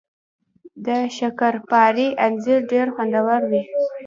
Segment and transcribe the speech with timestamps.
[0.85, 3.63] د شکرپارې انځر ډیر خوندور وي